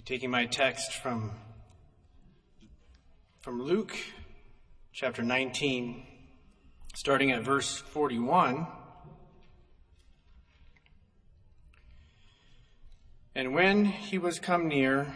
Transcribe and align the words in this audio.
be 0.00 0.14
taking 0.14 0.30
my 0.30 0.46
text 0.46 0.94
from, 0.94 1.30
from 3.42 3.62
Luke 3.62 3.94
chapter 4.92 5.22
19, 5.22 6.06
starting 6.94 7.32
at 7.32 7.42
verse 7.42 7.76
41. 7.76 8.66
And 13.34 13.52
when 13.52 13.84
he 13.84 14.16
was 14.16 14.38
come 14.38 14.68
near, 14.68 15.12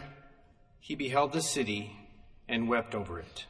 he 0.79 0.93
beheld 0.93 1.33
the 1.33 1.41
city 1.41 1.95
and 2.47 2.69
wept 2.69 2.93
over 2.93 3.19
it, 3.19 3.45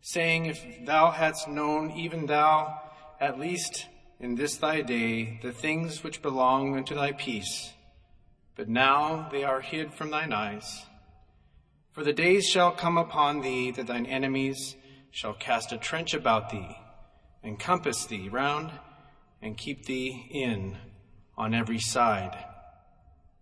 saying, 0.00 0.46
If 0.46 0.86
thou 0.86 1.10
hadst 1.10 1.46
known, 1.46 1.90
even 1.90 2.24
thou, 2.24 2.80
at 3.20 3.38
least 3.38 3.86
in 4.18 4.34
this 4.34 4.56
thy 4.56 4.80
day, 4.80 5.40
the 5.42 5.52
things 5.52 6.02
which 6.02 6.22
belong 6.22 6.74
unto 6.74 6.94
thy 6.94 7.12
peace, 7.12 7.74
but 8.56 8.68
now 8.68 9.28
they 9.30 9.44
are 9.44 9.60
hid 9.60 9.92
from 9.92 10.10
thine 10.10 10.32
eyes. 10.32 10.84
For 11.92 12.04
the 12.04 12.12
days 12.12 12.46
shall 12.46 12.72
come 12.72 12.98
upon 12.98 13.40
thee 13.40 13.70
that 13.72 13.86
thine 13.86 14.06
enemies 14.06 14.76
shall 15.10 15.34
cast 15.34 15.72
a 15.72 15.78
trench 15.78 16.14
about 16.14 16.50
thee, 16.50 16.76
and 17.42 17.58
compass 17.58 18.06
thee 18.06 18.28
round, 18.28 18.70
and 19.40 19.56
keep 19.56 19.86
thee 19.86 20.28
in 20.30 20.76
on 21.36 21.54
every 21.54 21.78
side 21.78 22.36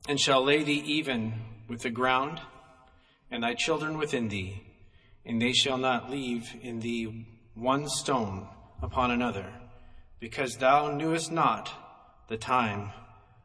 and 0.08 0.20
shall 0.20 0.44
lay 0.44 0.62
thee 0.62 0.82
even 0.84 1.32
with 1.68 1.82
the 1.82 1.90
ground, 1.90 2.40
and 3.30 3.42
thy 3.42 3.54
children 3.54 3.96
within 3.96 4.28
thee, 4.28 4.62
and 5.24 5.40
they 5.40 5.52
shall 5.52 5.78
not 5.78 6.10
leave 6.10 6.54
in 6.60 6.80
thee 6.80 7.26
one 7.54 7.88
stone 7.88 8.46
upon 8.82 9.10
another, 9.10 9.46
because 10.18 10.56
thou 10.56 10.90
knewest 10.90 11.30
not 11.30 11.70
the 12.28 12.36
time 12.36 12.90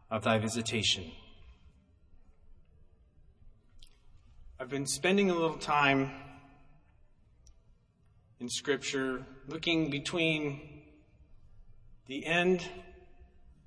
of 0.10 0.24
thy 0.24 0.38
visitation. 0.40 1.12
I've 4.60 4.70
been 4.70 4.88
spending 4.88 5.30
a 5.30 5.36
little 5.36 5.60
time 5.60 6.10
in 8.40 8.50
Scripture 8.50 9.24
looking 9.48 9.92
between 9.92 10.60
the 12.08 12.26
end 12.26 12.68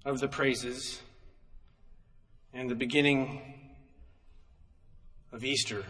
of 0.05 0.19
the 0.19 0.27
praises 0.27 1.01
and 2.53 2.69
the 2.69 2.75
beginning 2.75 3.41
of 5.31 5.45
Easter, 5.45 5.85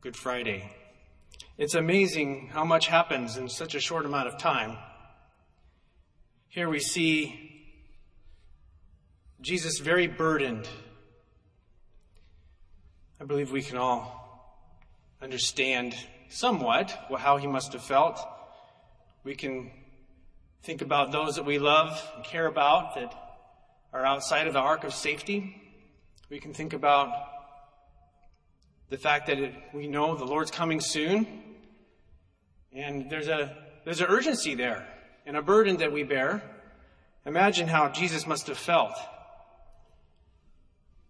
Good 0.00 0.16
Friday. 0.16 0.72
It's 1.56 1.76
amazing 1.76 2.48
how 2.52 2.64
much 2.64 2.88
happens 2.88 3.36
in 3.36 3.48
such 3.48 3.76
a 3.76 3.80
short 3.80 4.06
amount 4.06 4.26
of 4.26 4.38
time. 4.38 4.76
Here 6.48 6.68
we 6.68 6.80
see 6.80 7.64
Jesus 9.40 9.78
very 9.78 10.08
burdened. 10.08 10.68
I 13.20 13.24
believe 13.24 13.52
we 13.52 13.62
can 13.62 13.76
all 13.76 14.24
understand 15.22 15.94
somewhat 16.28 16.90
how 17.16 17.36
he 17.36 17.46
must 17.46 17.72
have 17.72 17.82
felt. 17.82 18.18
We 19.22 19.36
can 19.36 19.70
think 20.64 20.82
about 20.82 21.12
those 21.12 21.36
that 21.36 21.44
we 21.44 21.58
love 21.58 22.02
and 22.16 22.24
care 22.24 22.46
about 22.46 22.96
that 22.96 23.14
are 23.92 24.04
outside 24.04 24.48
of 24.48 24.52
the 24.52 24.58
ark 24.58 24.82
of 24.82 24.92
safety. 24.92 25.62
We 26.28 26.40
can 26.40 26.52
think 26.52 26.72
about 26.72 27.12
the 28.90 28.98
fact 28.98 29.28
that 29.28 29.38
it, 29.38 29.54
we 29.72 29.86
know 29.86 30.16
the 30.16 30.24
Lord's 30.24 30.50
coming 30.50 30.80
soon, 30.80 31.26
and 32.72 33.08
there's 33.08 33.28
a 33.28 33.56
there's 33.84 34.00
an 34.00 34.06
urgency 34.08 34.54
there 34.54 34.86
and 35.24 35.36
a 35.36 35.42
burden 35.42 35.76
that 35.76 35.92
we 35.92 36.02
bear. 36.02 36.42
Imagine 37.24 37.68
how 37.68 37.88
Jesus 37.88 38.26
must 38.26 38.48
have 38.48 38.58
felt. 38.58 38.94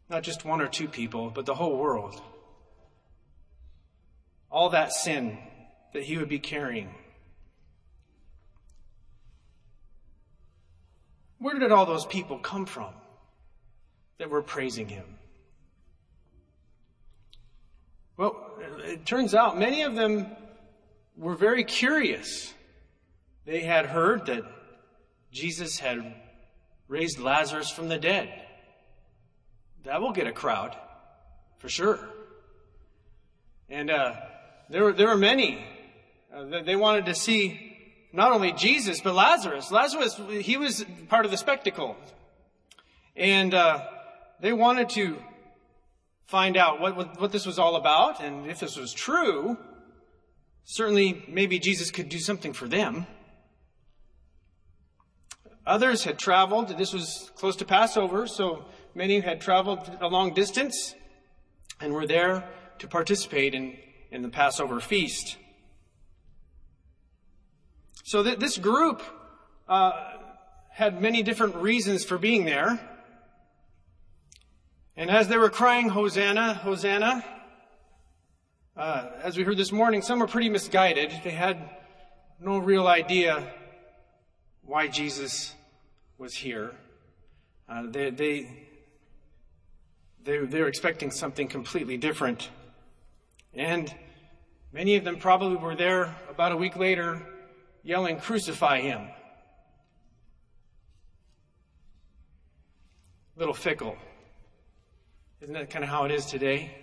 Not 0.09 0.23
just 0.23 0.45
one 0.45 0.61
or 0.61 0.69
two 0.69 0.89
people, 0.89 1.31
but 1.31 1.47
the 1.47 1.55
whole 1.55 1.77
world. 1.77 2.21
All 4.51 4.71
that 4.71 4.93
sin 4.93 5.39
that 5.93 6.03
he 6.03 6.19
would 6.19 6.29
be 6.29 6.39
carrying. 6.39 6.95
Where 11.39 11.59
did 11.59 11.73
all 11.73 11.87
those 11.87 12.07
people 12.07 12.39
come 12.39 12.67
from 12.67 12.93
that 14.19 14.31
were 14.31 14.43
praising 14.43 14.89
him? 14.89 15.05
Well, 18.17 18.37
it 18.85 19.05
turns 19.05 19.35
out 19.35 19.59
many 19.59 19.83
of 19.83 19.95
them 19.95 20.29
were 21.17 21.35
very 21.35 21.65
curious. 21.65 22.55
They 23.45 23.61
had 23.61 23.87
heard 23.87 24.27
that 24.27 24.45
Jesus 25.33 25.79
had 25.79 26.15
raised 26.89 27.19
Lazarus 27.19 27.71
from 27.71 27.89
the 27.89 27.99
dead. 27.99 28.44
That 29.85 30.01
will 30.01 30.13
get 30.13 30.27
a 30.27 30.33
crowd, 30.33 30.77
for 31.59 31.69
sure. 31.69 31.99
And 33.69 33.91
uh, 33.91 34.15
there, 34.71 34.85
were, 34.85 34.93
there 34.93 35.09
were 35.09 35.17
many. 35.17 35.65
Uh, 36.35 36.63
they 36.63 36.77
wanted 36.77 37.07
to 37.07 37.15
see 37.15 37.77
not 38.13 38.33
only 38.33 38.53
Jesus, 38.53 39.01
but 39.01 39.15
Lazarus. 39.15 39.71
Lazarus, 39.71 40.19
he 40.41 40.57
was 40.57 40.85
part 41.09 41.25
of 41.25 41.31
the 41.31 41.37
spectacle. 41.37 41.97
And 43.15 43.53
uh, 43.53 43.83
they 44.41 44.53
wanted 44.53 44.89
to 44.91 45.19
find 46.27 46.57
out 46.57 46.81
what, 46.81 46.97
what, 46.97 47.21
what 47.21 47.33
this 47.33 47.45
was 47.45 47.59
all 47.59 47.77
about, 47.77 48.23
and 48.23 48.51
if 48.51 48.61
this 48.61 48.77
was 48.77 48.93
true, 48.93 49.59
certainly 50.65 51.25
maybe 51.29 51.59
Jesus 51.59 51.91
could 51.91 52.09
do 52.09 52.19
something 52.19 52.53
for 52.53 52.67
them. 52.67 53.07
Others 55.67 56.05
had 56.05 56.19
traveled. 56.19 56.69
This 56.79 56.93
was 56.93 57.31
close 57.37 57.57
to 57.57 57.65
Passover, 57.65 58.27
so 58.27 58.65
many 58.95 59.21
had 59.21 59.41
traveled 59.41 59.99
a 60.01 60.09
long 60.09 60.35
distance 60.35 60.95
and 61.81 61.93
were 61.93 62.07
there 62.07 62.49
to 62.79 62.89
participate 62.89 63.55
in, 63.55 63.77
in 64.11 64.23
the 64.23 64.29
Passover 64.29 64.81
feast. 64.81 65.37
So 68.05 68.23
th- 68.23 68.39
this 68.39 68.59
group 68.59 69.03
uh, 69.69 69.93
had 70.71 71.01
many 71.01 71.23
different 71.23 71.57
reasons 71.57 72.05
for 72.05 72.19
being 72.19 72.45
there. 72.45 72.81
And 74.97 75.11
as 75.11 75.27
they 75.29 75.39
were 75.39 75.51
crying, 75.51 75.89
Hosanna, 75.89 76.55
Hosanna, 76.55 77.25
uh, 78.77 79.11
as 79.23 79.37
we 79.37 79.45
heard 79.45 79.57
this 79.57 79.73
morning, 79.73 80.03
some 80.03 80.19
were 80.19 80.27
pretty 80.27 80.49
misguided. 80.49 81.13
They 81.23 81.31
had 81.31 81.71
no 82.41 82.59
real 82.59 82.87
idea 82.87 83.53
why 84.63 84.89
Jesus 84.89 85.55
was 86.19 86.35
here. 86.35 86.73
Uh, 87.69 87.85
they, 87.87 88.11
they, 88.11 88.67
they, 90.25 90.39
they 90.39 90.61
were 90.61 90.69
expecting 90.69 91.11
something 91.11 91.49
completely 91.49 91.97
different. 91.97 92.51
And 93.53 93.95
many 94.73 94.97
of 94.97 95.05
them 95.05 95.17
probably 95.17 95.57
were 95.57 95.75
there 95.75 96.15
about 96.29 96.53
a 96.53 96.57
week 96.57 96.77
later 96.77 97.23
yelling, 97.85 98.19
Crucify 98.19 98.81
him. 98.81 99.03
A 103.37 103.39
little 103.39 103.55
fickle. 103.55 103.97
Isn't 105.41 105.55
that 105.55 105.71
kind 105.71 105.85
of 105.85 105.91
how 105.91 106.05
it 106.05 106.11
is 106.11 106.27
today? 106.27 106.75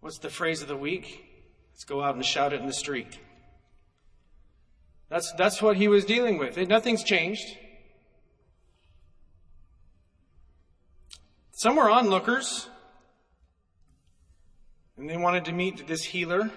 What's 0.00 0.18
the 0.18 0.30
phrase 0.30 0.62
of 0.62 0.68
the 0.68 0.76
week? 0.76 1.24
Let's 1.72 1.84
go 1.84 2.02
out 2.02 2.14
and 2.14 2.24
shout 2.24 2.52
it 2.52 2.60
in 2.60 2.66
the 2.66 2.72
street. 2.72 3.18
That's, 5.08 5.32
that's 5.32 5.60
what 5.60 5.76
he 5.76 5.88
was 5.88 6.04
dealing 6.04 6.38
with. 6.38 6.56
Nothing's 6.56 7.02
changed. 7.02 7.56
Some 11.60 11.76
were 11.76 11.90
onlookers, 11.90 12.70
and 14.96 15.10
they 15.10 15.18
wanted 15.18 15.44
to 15.44 15.52
meet 15.52 15.86
this 15.86 16.02
healer. 16.02 16.50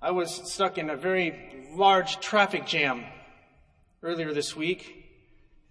I 0.00 0.12
was 0.12 0.50
stuck 0.50 0.78
in 0.78 0.88
a 0.88 0.96
very 0.96 1.68
large 1.74 2.20
traffic 2.20 2.64
jam 2.64 3.04
earlier 4.02 4.32
this 4.32 4.56
week. 4.56 5.04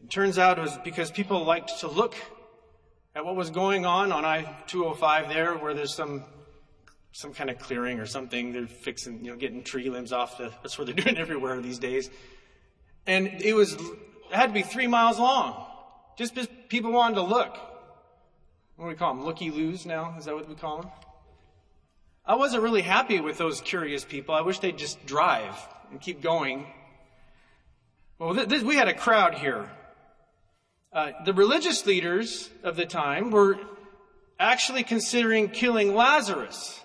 It 0.03 0.11
turns 0.11 0.37
out 0.37 0.59
it 0.59 0.61
was 0.61 0.77
because 0.83 1.09
people 1.09 1.43
liked 1.43 1.79
to 1.79 1.87
look 1.87 2.13
at 3.15 3.25
what 3.25 3.35
was 3.35 3.49
going 3.49 3.83
on 3.83 4.11
on 4.11 4.25
I-205 4.25 5.29
there, 5.29 5.55
where 5.55 5.73
there's 5.73 5.95
some 5.95 6.25
some 7.13 7.33
kind 7.33 7.49
of 7.49 7.57
clearing 7.57 7.99
or 7.99 8.05
something. 8.05 8.53
They're 8.53 8.67
fixing, 8.67 9.25
you 9.25 9.31
know, 9.31 9.37
getting 9.37 9.63
tree 9.63 9.89
limbs 9.89 10.13
off. 10.13 10.37
The, 10.37 10.51
that's 10.61 10.77
what 10.77 10.85
they're 10.85 10.95
doing 11.03 11.17
everywhere 11.17 11.59
these 11.61 11.79
days. 11.79 12.11
And 13.07 13.25
it 13.25 13.55
was 13.55 13.73
it 13.73 13.81
had 14.29 14.49
to 14.49 14.53
be 14.53 14.61
three 14.61 14.85
miles 14.85 15.17
long, 15.17 15.65
just 16.19 16.35
because 16.35 16.49
people 16.67 16.91
wanted 16.91 17.15
to 17.15 17.21
look. 17.21 17.57
What 18.75 18.85
do 18.85 18.89
we 18.89 18.95
call 18.95 19.15
them? 19.15 19.23
Looky 19.23 19.51
loos 19.51 19.85
now? 19.85 20.15
Is 20.19 20.25
that 20.25 20.35
what 20.35 20.49
we 20.49 20.53
call 20.53 20.81
them? 20.81 20.91
I 22.25 22.35
wasn't 22.35 22.61
really 22.61 22.81
happy 22.81 23.21
with 23.21 23.37
those 23.37 23.61
curious 23.61 24.03
people. 24.03 24.35
I 24.35 24.41
wish 24.41 24.59
they'd 24.59 24.77
just 24.77 25.05
drive 25.05 25.55
and 25.89 26.01
keep 26.01 26.21
going. 26.21 26.67
Well, 28.19 28.33
we 28.33 28.75
had 28.75 28.89
a 28.89 28.93
crowd 28.93 29.35
here. 29.35 29.71
Uh, 30.91 31.11
the 31.23 31.31
religious 31.31 31.85
leaders 31.85 32.49
of 32.63 32.75
the 32.75 32.85
time 32.85 33.31
were 33.31 33.57
actually 34.37 34.83
considering 34.83 35.47
killing 35.47 35.95
Lazarus 35.95 36.81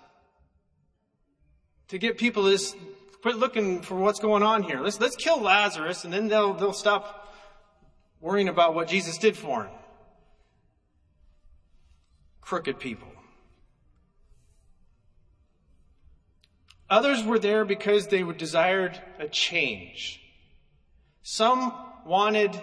to 1.88 1.98
get 1.98 2.18
people 2.18 2.44
to 2.44 2.64
quit 3.20 3.34
looking 3.34 3.82
for 3.82 3.96
what's 3.96 4.20
going 4.20 4.44
on 4.44 4.62
here. 4.62 4.78
Let's, 4.78 5.00
let's 5.00 5.16
kill 5.16 5.40
Lazarus 5.40 6.04
and 6.04 6.12
then 6.12 6.28
they'll, 6.28 6.54
they'll 6.54 6.72
stop 6.72 7.23
worrying 8.24 8.48
about 8.48 8.74
what 8.74 8.88
Jesus 8.88 9.18
did 9.18 9.36
for 9.36 9.64
him. 9.64 9.72
crooked 12.40 12.78
people. 12.78 13.08
Others 16.88 17.22
were 17.24 17.38
there 17.38 17.66
because 17.66 18.06
they 18.06 18.22
desired 18.22 18.98
a 19.18 19.28
change. 19.28 20.20
Some 21.22 21.74
wanted 22.06 22.58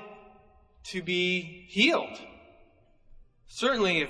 to 0.85 1.03
be 1.03 1.65
healed. 1.67 2.17
Certainly, 3.47 4.01
if, 4.01 4.09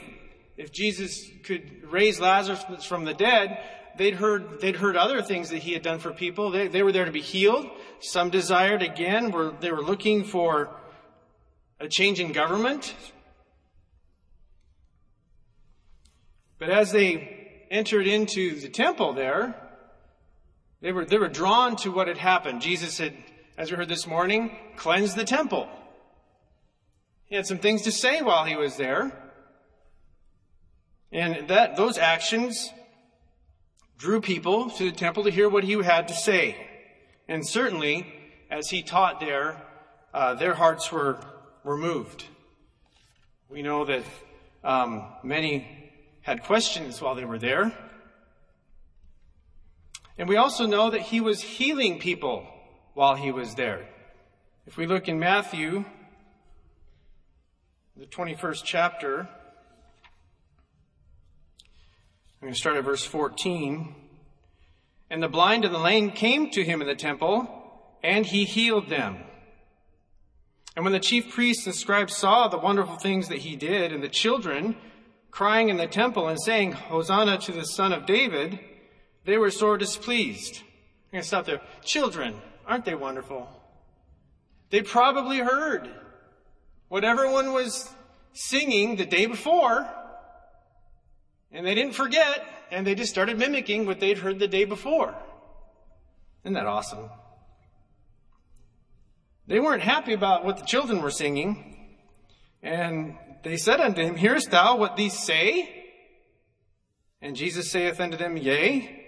if 0.56 0.72
Jesus 0.72 1.30
could 1.44 1.84
raise 1.92 2.20
Lazarus 2.20 2.86
from 2.86 3.04
the 3.04 3.14
dead, 3.14 3.62
they'd 3.98 4.16
heard, 4.16 4.62
they'd 4.62 4.78
heard 4.78 4.96
other 4.96 5.22
things 5.22 5.50
that 5.50 5.60
he 5.60 5.74
had 5.74 5.82
done 5.82 6.00
for 6.00 6.12
people. 6.12 6.52
They, 6.52 6.70
they 6.70 6.84
were 6.84 6.94
there 6.94 7.06
to 7.06 7.12
be 7.12 7.22
healed. 7.22 7.66
Some 8.00 8.30
desired, 8.30 8.82
again, 8.82 9.32
were, 9.32 9.54
they 9.60 9.72
were 9.72 9.82
looking 9.82 10.24
for 10.24 10.78
a 11.82 11.90
change 11.90 12.20
in 12.20 12.32
government. 12.32 12.94
But 16.60 16.70
as 16.70 16.92
they 16.92 17.66
entered 17.72 18.06
into 18.06 18.60
the 18.60 18.70
temple 18.70 19.14
there, 19.14 19.56
they 20.82 20.92
were, 20.92 21.06
they 21.06 21.18
were 21.18 21.28
drawn 21.28 21.76
to 21.78 21.92
what 21.92 22.08
had 22.08 22.18
happened. 22.18 22.62
Jesus 22.62 23.00
had, 23.00 23.16
as 23.58 23.72
we 23.72 23.78
heard 23.78 23.90
this 23.90 24.06
morning, 24.06 24.56
cleansed 24.76 25.16
the 25.16 25.26
temple. 25.26 25.68
He 27.26 27.36
had 27.36 27.48
some 27.48 27.58
things 27.58 27.82
to 27.84 27.92
say 27.92 28.22
while 28.22 28.46
he 28.46 28.56
was 28.56 28.78
there. 28.78 29.12
And 31.12 31.48
that, 31.50 31.76
those 31.76 31.98
actions 31.98 32.70
drew 33.98 34.22
people 34.22 34.70
to 34.72 34.86
the 34.86 34.96
temple 34.96 35.24
to 35.24 35.32
hear 35.32 35.50
what 35.50 35.64
he 35.64 35.74
had 35.82 36.08
to 36.10 36.14
say. 36.14 36.56
And 37.28 37.48
certainly, 37.48 38.14
as 38.50 38.70
he 38.70 38.84
taught 38.84 39.20
there, 39.20 39.62
uh, 40.14 40.36
their 40.36 40.54
hearts 40.54 40.92
were, 40.92 41.20
were 41.64 41.78
moved. 41.78 42.26
We 43.50 43.62
know 43.62 43.86
that 43.86 44.04
um, 44.64 45.06
many 45.24 45.68
had 46.22 46.44
questions 46.44 47.02
while 47.02 47.16
they 47.16 47.26
were 47.26 47.40
there. 47.40 47.72
And 50.18 50.30
we 50.30 50.38
also 50.38 50.66
know 50.66 50.92
that 50.92 51.02
he 51.02 51.20
was 51.20 51.42
healing 51.42 52.00
people 52.00 52.48
while 52.94 53.16
he 53.16 53.32
was 53.32 53.56
there. 53.56 53.88
If 54.68 54.78
we 54.78 54.86
look 54.86 55.08
in 55.08 55.20
Matthew, 55.20 55.84
the 57.98 58.06
21st 58.06 58.62
chapter, 58.64 59.20
I'm 62.42 62.48
going 62.48 62.54
to 62.54 62.60
start 62.60 62.78
at 62.78 62.84
verse 62.84 63.04
14. 63.04 63.96
And 65.10 65.22
the 65.22 65.28
blind 65.28 65.66
and 65.66 65.74
the 65.74 65.80
lame 65.80 66.12
came 66.12 66.50
to 66.52 66.64
him 66.64 66.82
in 66.82 66.88
the 66.88 66.96
temple, 66.96 67.48
and 68.04 68.26
he 68.26 68.46
healed 68.46 68.90
them. 68.90 69.18
And 70.76 70.86
when 70.86 70.94
the 70.94 71.00
chief 71.00 71.34
priests 71.34 71.66
and 71.66 71.76
scribes 71.76 72.16
saw 72.16 72.48
the 72.48 72.58
wonderful 72.58 72.96
things 72.96 73.28
that 73.28 73.40
he 73.40 73.56
did, 73.56 73.92
and 73.92 74.02
the 74.02 74.10
children 74.10 74.76
crying 75.30 75.70
in 75.70 75.78
the 75.78 75.88
temple 75.88 76.28
and 76.28 76.42
saying, 76.42 76.74
Hosanna 76.74 77.38
to 77.40 77.52
the 77.52 77.66
Son 77.66 77.92
of 77.92 78.06
David, 78.06 78.60
they 79.26 79.38
were 79.38 79.52
sore 79.52 79.78
displeased. 79.78 80.58
I'm 80.58 81.12
going 81.18 81.22
to 81.22 81.28
stop 81.28 81.46
there. 81.46 81.62
Children, 81.84 82.36
aren't 82.66 82.86
they 82.86 82.96
wonderful? 82.96 83.50
They 84.70 84.82
probably 84.82 85.40
heard 85.40 85.90
what 86.88 87.04
everyone 87.04 87.54
was 87.54 87.90
singing 88.34 88.96
the 88.96 89.06
day 89.06 89.26
before, 89.26 89.88
and 91.52 91.66
they 91.66 91.76
didn't 91.76 91.96
forget, 91.96 92.46
and 92.72 92.88
they 92.88 92.96
just 92.96 93.12
started 93.12 93.38
mimicking 93.38 93.86
what 93.86 94.00
they'd 94.00 94.18
heard 94.18 94.40
the 94.40 94.48
day 94.48 94.64
before. 94.64 95.14
Isn't 96.44 96.54
that 96.54 96.66
awesome? 96.66 97.10
They 99.52 99.60
weren't 99.60 99.84
happy 99.84 100.14
about 100.14 100.46
what 100.46 100.56
the 100.56 100.66
children 100.66 101.02
were 101.02 101.12
singing, 101.12 101.76
and 102.64 103.18
they 103.44 103.58
said 103.58 103.82
unto 103.82 104.02
him, 104.02 104.16
Hearest 104.16 104.50
thou 104.50 104.78
what 104.78 104.96
these 104.96 105.20
say? 105.20 105.70
And 107.22 107.36
Jesus 107.36 107.70
saith 107.70 108.00
unto 108.00 108.16
them, 108.16 108.38
Yea. 108.38 109.04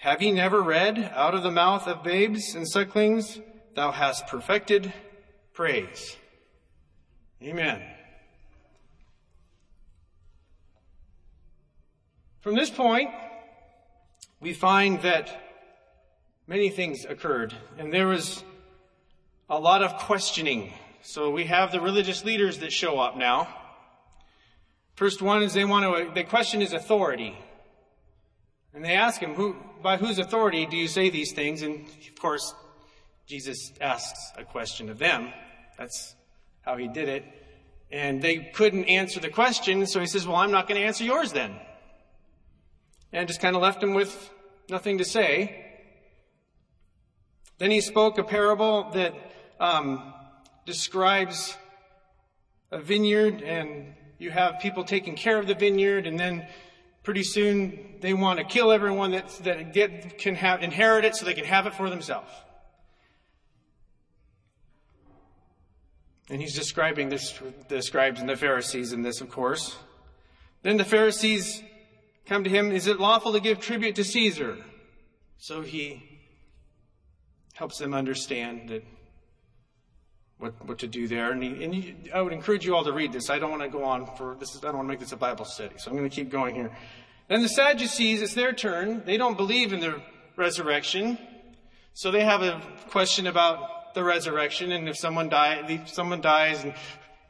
Have 0.00 0.22
ye 0.22 0.32
never 0.32 0.60
read, 0.60 0.98
Out 1.14 1.36
of 1.36 1.44
the 1.44 1.52
mouth 1.52 1.86
of 1.86 2.02
babes 2.02 2.56
and 2.56 2.68
sucklings 2.68 3.38
thou 3.76 3.92
hast 3.92 4.26
perfected 4.26 4.92
praise? 5.52 6.16
Amen. 7.40 7.80
From 12.40 12.56
this 12.56 12.70
point, 12.70 13.10
we 14.40 14.52
find 14.52 15.00
that 15.02 15.30
many 16.48 16.70
things 16.70 17.04
occurred, 17.04 17.54
and 17.78 17.92
there 17.92 18.08
was 18.08 18.42
a 19.50 19.58
lot 19.58 19.82
of 19.82 19.96
questioning 19.98 20.72
so 21.02 21.30
we 21.30 21.46
have 21.46 21.72
the 21.72 21.80
religious 21.80 22.24
leaders 22.24 22.58
that 22.58 22.72
show 22.72 23.00
up 23.00 23.16
now. 23.16 23.48
First 24.94 25.20
one 25.20 25.42
is 25.42 25.54
they 25.54 25.64
want 25.64 25.84
to, 25.84 26.14
they 26.14 26.22
question 26.22 26.60
his 26.60 26.72
authority. 26.72 27.36
And 28.72 28.84
they 28.84 28.94
ask 28.94 29.20
him, 29.20 29.34
who, 29.34 29.56
by 29.82 29.96
whose 29.96 30.18
authority 30.18 30.66
do 30.66 30.76
you 30.76 30.86
say 30.86 31.10
these 31.10 31.32
things? 31.32 31.62
And 31.62 31.80
of 31.80 32.20
course, 32.20 32.54
Jesus 33.26 33.72
asks 33.80 34.20
a 34.36 34.44
question 34.44 34.88
of 34.88 34.98
them. 34.98 35.32
That's 35.76 36.14
how 36.60 36.76
he 36.76 36.86
did 36.86 37.08
it. 37.08 37.24
And 37.90 38.22
they 38.22 38.36
couldn't 38.54 38.84
answer 38.84 39.18
the 39.18 39.30
question, 39.30 39.84
so 39.86 39.98
he 39.98 40.06
says, 40.06 40.28
well, 40.28 40.36
I'm 40.36 40.52
not 40.52 40.68
going 40.68 40.80
to 40.80 40.86
answer 40.86 41.02
yours 41.02 41.32
then. 41.32 41.56
And 43.12 43.26
just 43.26 43.40
kind 43.40 43.56
of 43.56 43.62
left 43.62 43.82
him 43.82 43.94
with 43.94 44.30
nothing 44.68 44.98
to 44.98 45.04
say. 45.04 45.66
Then 47.58 47.72
he 47.72 47.80
spoke 47.80 48.18
a 48.18 48.22
parable 48.22 48.90
that 48.92 49.14
um, 49.60 50.12
describes 50.64 51.56
a 52.72 52.80
vineyard 52.80 53.42
and 53.42 53.94
you 54.18 54.30
have 54.30 54.58
people 54.60 54.84
taking 54.84 55.14
care 55.14 55.38
of 55.38 55.46
the 55.46 55.54
vineyard 55.54 56.06
and 56.06 56.18
then 56.18 56.46
pretty 57.02 57.22
soon 57.22 57.96
they 58.00 58.14
want 58.14 58.38
to 58.38 58.44
kill 58.44 58.72
everyone 58.72 59.12
that, 59.12 59.28
that 59.44 59.72
get, 59.72 60.18
can 60.18 60.34
have, 60.34 60.62
inherit 60.62 61.04
it 61.04 61.14
so 61.14 61.24
they 61.24 61.34
can 61.34 61.44
have 61.44 61.66
it 61.66 61.74
for 61.74 61.90
themselves. 61.90 62.30
And 66.30 66.40
he's 66.40 66.54
describing 66.54 67.08
this, 67.08 67.38
the 67.68 67.82
scribes 67.82 68.20
and 68.20 68.28
the 68.28 68.36
Pharisees 68.36 68.92
in 68.92 69.02
this, 69.02 69.20
of 69.20 69.30
course. 69.30 69.76
Then 70.62 70.76
the 70.76 70.84
Pharisees 70.84 71.62
come 72.26 72.44
to 72.44 72.50
him, 72.50 72.70
is 72.70 72.86
it 72.86 73.00
lawful 73.00 73.32
to 73.32 73.40
give 73.40 73.58
tribute 73.58 73.96
to 73.96 74.04
Caesar? 74.04 74.56
So 75.38 75.62
he 75.62 76.20
helps 77.54 77.78
them 77.78 77.94
understand 77.94 78.68
that 78.68 78.84
what, 80.40 80.66
what 80.66 80.78
to 80.78 80.88
do 80.88 81.06
there. 81.06 81.30
And, 81.30 81.42
he, 81.42 81.64
and 81.64 81.74
he, 81.74 81.94
I 82.12 82.20
would 82.20 82.32
encourage 82.32 82.64
you 82.64 82.74
all 82.74 82.82
to 82.84 82.92
read 82.92 83.12
this. 83.12 83.30
I 83.30 83.38
don't 83.38 83.50
want 83.50 83.62
to 83.62 83.68
go 83.68 83.84
on 83.84 84.06
for 84.16 84.36
this. 84.40 84.54
Is, 84.54 84.64
I 84.64 84.68
don't 84.68 84.78
want 84.78 84.88
to 84.88 84.92
make 84.92 85.00
this 85.00 85.12
a 85.12 85.16
Bible 85.16 85.44
study, 85.44 85.74
so 85.78 85.90
I'm 85.90 85.96
going 85.96 86.08
to 86.08 86.14
keep 86.14 86.30
going 86.30 86.54
here. 86.54 86.70
Then 87.28 87.42
the 87.42 87.48
Sadducees, 87.48 88.22
it's 88.22 88.34
their 88.34 88.52
turn. 88.52 89.04
They 89.04 89.16
don't 89.16 89.36
believe 89.36 89.72
in 89.72 89.80
the 89.80 90.02
resurrection, 90.36 91.18
so 91.94 92.10
they 92.10 92.24
have 92.24 92.42
a 92.42 92.60
question 92.88 93.26
about 93.26 93.94
the 93.94 94.02
resurrection 94.02 94.72
and 94.72 94.88
if 94.88 94.96
someone 94.96 95.28
dies, 95.28 95.64
if 95.68 95.88
someone 95.88 96.20
dies, 96.20 96.64
and, 96.64 96.74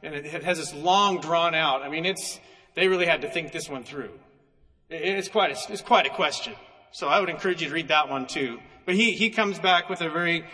and 0.01 0.15
it 0.15 0.43
has 0.43 0.57
this 0.57 0.73
long 0.73 1.19
drawn 1.19 1.53
out. 1.53 1.81
I 1.83 1.89
mean, 1.89 2.05
it's 2.05 2.39
they 2.75 2.87
really 2.87 3.05
had 3.05 3.21
to 3.21 3.29
think 3.29 3.51
this 3.51 3.69
one 3.69 3.83
through. 3.83 4.11
It's 4.89 5.27
quite 5.27 5.51
a, 5.51 5.71
it's 5.71 5.81
quite 5.81 6.05
a 6.05 6.09
question. 6.09 6.53
So 6.91 7.07
I 7.07 7.19
would 7.19 7.29
encourage 7.29 7.61
you 7.61 7.67
to 7.67 7.73
read 7.73 7.89
that 7.89 8.09
one 8.09 8.27
too. 8.27 8.59
But 8.85 8.95
he, 8.95 9.11
he 9.11 9.29
comes 9.29 9.59
back 9.59 9.89
with 9.89 10.01
a 10.01 10.09
very 10.09 10.45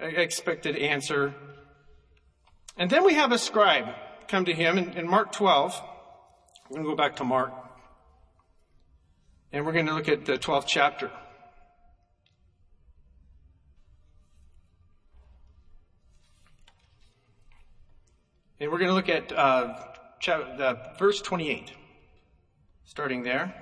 uh, 0.00 0.06
expected 0.06 0.76
answer 0.76 1.34
and 2.76 2.90
then 2.90 3.04
we 3.04 3.14
have 3.14 3.32
a 3.32 3.38
scribe 3.38 3.86
come 4.28 4.44
to 4.46 4.54
him 4.54 4.78
in, 4.78 4.92
in 4.94 5.08
Mark 5.08 5.32
12. 5.32 5.80
We're 6.68 6.76
going 6.76 6.84
to 6.84 6.90
go 6.90 6.96
back 6.96 7.16
to 7.16 7.24
Mark. 7.24 7.52
And 9.52 9.64
we're 9.64 9.72
going 9.72 9.86
to 9.86 9.94
look 9.94 10.08
at 10.08 10.24
the 10.24 10.38
12th 10.38 10.66
chapter. 10.66 11.10
And 18.58 18.72
we're 18.72 18.78
going 18.78 18.88
to 18.88 18.94
look 18.94 19.08
at 19.08 19.32
uh, 19.32 19.76
chapter, 20.20 20.78
verse 20.98 21.20
28, 21.20 21.72
starting 22.84 23.22
there. 23.22 23.54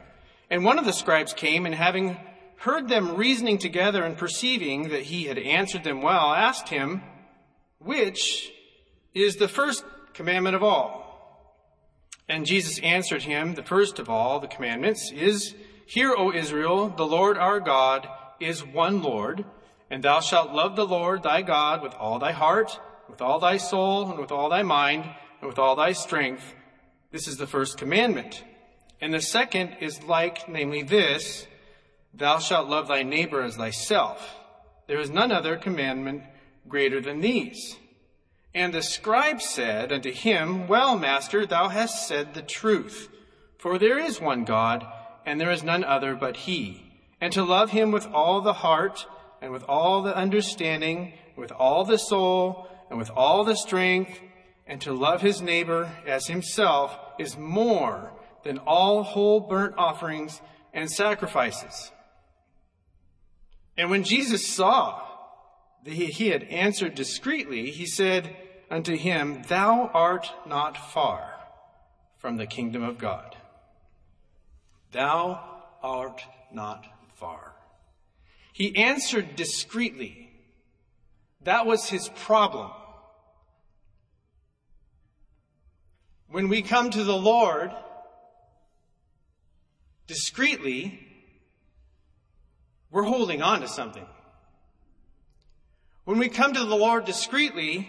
And 0.48 0.64
one 0.64 0.78
of 0.78 0.84
the 0.84 0.92
scribes 0.92 1.32
came, 1.32 1.66
and 1.66 1.74
having 1.74 2.16
heard 2.58 2.88
them 2.88 3.16
reasoning 3.16 3.58
together 3.58 4.04
and 4.04 4.16
perceiving 4.16 4.90
that 4.90 5.02
he 5.02 5.24
had 5.24 5.38
answered 5.38 5.82
them 5.82 6.02
well, 6.02 6.32
asked 6.32 6.68
him, 6.68 7.02
Which 7.78 8.52
is 9.14 9.36
the 9.36 9.48
first 9.48 9.84
commandment 10.14 10.56
of 10.56 10.62
all. 10.62 11.02
And 12.28 12.46
Jesus 12.46 12.78
answered 12.80 13.22
him, 13.22 13.54
The 13.54 13.62
first 13.62 13.98
of 13.98 14.08
all 14.08 14.40
the 14.40 14.48
commandments 14.48 15.10
is, 15.12 15.54
Hear, 15.86 16.14
O 16.16 16.32
Israel, 16.32 16.88
the 16.88 17.06
Lord 17.06 17.36
our 17.36 17.60
God 17.60 18.08
is 18.40 18.64
one 18.64 19.02
Lord, 19.02 19.44
and 19.90 20.02
thou 20.02 20.20
shalt 20.20 20.52
love 20.52 20.76
the 20.76 20.86
Lord 20.86 21.22
thy 21.22 21.42
God 21.42 21.82
with 21.82 21.94
all 21.94 22.18
thy 22.18 22.32
heart, 22.32 22.80
with 23.08 23.20
all 23.20 23.38
thy 23.38 23.58
soul, 23.58 24.10
and 24.10 24.18
with 24.18 24.32
all 24.32 24.48
thy 24.48 24.62
mind, 24.62 25.04
and 25.40 25.48
with 25.48 25.58
all 25.58 25.76
thy 25.76 25.92
strength. 25.92 26.54
This 27.10 27.28
is 27.28 27.36
the 27.36 27.46
first 27.46 27.76
commandment. 27.76 28.42
And 29.00 29.12
the 29.12 29.20
second 29.20 29.76
is 29.80 30.02
like, 30.04 30.48
namely 30.48 30.82
this, 30.82 31.46
Thou 32.14 32.38
shalt 32.38 32.68
love 32.68 32.88
thy 32.88 33.02
neighbor 33.02 33.42
as 33.42 33.56
thyself. 33.56 34.36
There 34.86 35.00
is 35.00 35.10
none 35.10 35.32
other 35.32 35.56
commandment 35.56 36.22
greater 36.68 37.00
than 37.00 37.20
these. 37.20 37.76
And 38.54 38.74
the 38.74 38.82
scribe 38.82 39.40
said 39.40 39.92
unto 39.92 40.12
him, 40.12 40.68
Well, 40.68 40.98
master, 40.98 41.46
thou 41.46 41.68
hast 41.68 42.06
said 42.06 42.34
the 42.34 42.42
truth. 42.42 43.08
For 43.58 43.78
there 43.78 43.98
is 43.98 44.20
one 44.20 44.44
God, 44.44 44.86
and 45.24 45.40
there 45.40 45.50
is 45.50 45.62
none 45.62 45.84
other 45.84 46.14
but 46.14 46.36
He. 46.36 46.84
And 47.20 47.32
to 47.32 47.44
love 47.44 47.70
Him 47.70 47.92
with 47.92 48.06
all 48.08 48.40
the 48.40 48.52
heart, 48.52 49.06
and 49.40 49.52
with 49.52 49.62
all 49.68 50.02
the 50.02 50.16
understanding, 50.16 51.14
with 51.36 51.52
all 51.52 51.84
the 51.84 51.98
soul, 51.98 52.68
and 52.90 52.98
with 52.98 53.10
all 53.10 53.44
the 53.44 53.56
strength, 53.56 54.20
and 54.66 54.80
to 54.80 54.92
love 54.92 55.20
his 55.20 55.42
neighbor 55.42 55.90
as 56.06 56.26
himself 56.26 56.98
is 57.18 57.36
more 57.36 58.12
than 58.44 58.58
all 58.58 59.02
whole 59.02 59.40
burnt 59.40 59.74
offerings 59.76 60.40
and 60.72 60.90
sacrifices. 60.90 61.90
And 63.76 63.90
when 63.90 64.04
Jesus 64.04 64.46
saw 64.46 65.00
he 65.84 66.28
had 66.28 66.44
answered 66.44 66.94
discreetly, 66.94 67.70
he 67.70 67.86
said 67.86 68.36
unto 68.70 68.96
him, 68.96 69.42
Thou 69.48 69.90
art 69.92 70.30
not 70.46 70.76
far 70.76 71.32
from 72.18 72.36
the 72.36 72.46
kingdom 72.46 72.82
of 72.82 72.98
God. 72.98 73.36
Thou 74.92 75.40
art 75.82 76.22
not 76.52 76.86
far. 77.14 77.52
He 78.52 78.76
answered 78.76 79.34
discreetly. 79.34 80.30
That 81.42 81.66
was 81.66 81.88
his 81.88 82.08
problem. 82.08 82.70
When 86.28 86.48
we 86.48 86.62
come 86.62 86.90
to 86.90 87.04
the 87.04 87.16
Lord 87.16 87.72
discreetly, 90.06 91.00
we're 92.90 93.02
holding 93.02 93.42
on 93.42 93.62
to 93.62 93.68
something. 93.68 94.06
When 96.04 96.18
we 96.18 96.28
come 96.28 96.52
to 96.54 96.64
the 96.64 96.76
Lord 96.76 97.04
discreetly, 97.04 97.86